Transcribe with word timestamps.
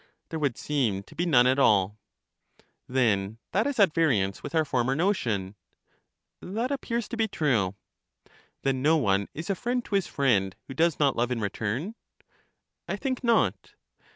There 0.29 0.39
would 0.39 0.57
seem 0.57 1.03
to 1.03 1.13
be 1.15 1.27
none 1.27 1.45
at 1.45 1.59
all. 1.59 1.99
Then 2.89 3.37
that 3.51 3.67
is 3.67 3.79
at 3.79 3.93
variance 3.93 4.41
with 4.41 4.55
our 4.55 4.65
former 4.65 4.95
notion. 4.95 5.53
LYSIS 6.41 6.41
63 6.41 6.53
That 6.55 6.71
appears 6.71 7.07
to 7.09 7.17
be 7.17 7.27
true. 7.27 7.75
Then 8.63 8.81
no 8.81 8.97
one 8.97 9.27
is 9.35 9.51
a 9.51 9.55
friend 9.55 9.85
to 9.85 9.93
his 9.93 10.07
friend 10.07 10.55
who 10.67 10.73
does 10.73 10.99
not 10.99 11.15
love 11.15 11.29
in 11.29 11.39
return? 11.39 11.93
I 12.87 12.95
think 12.95 13.23
not. 13.23 13.75